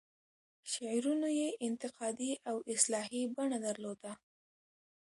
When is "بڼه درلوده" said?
3.35-4.11